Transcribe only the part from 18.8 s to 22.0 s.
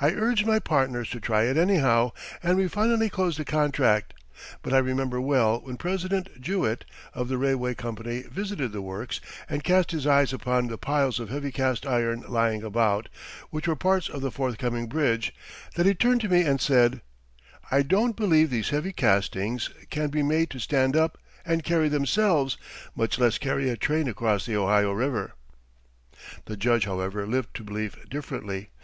castings can be made to stand up and carry